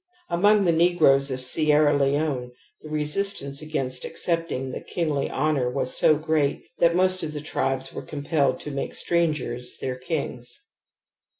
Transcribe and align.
Among 0.31 0.65
the 0.65 0.71
negroes 0.71 1.29
of 1.29 1.41
Sierra 1.41 1.93
Leone 1.95 2.51
the 2.81 2.89
resistance 2.89 3.61
against 3.61 4.03
accepting 4.03 4.71
the 4.71 4.81
kingly 4.81 5.29
honour 5.29 5.69
was 5.69 5.95
so 5.95 6.15
great 6.15 6.63
that 6.79 6.95
most 6.95 7.21
of 7.21 7.33
the 7.33 7.39
tribes 7.39 7.93
were 7.93 8.01
compelled 8.01 8.59
to 8.61 8.71
make 8.71 8.95
strangers 8.95 9.77
their 9.79 9.95
kings. 9.97 10.59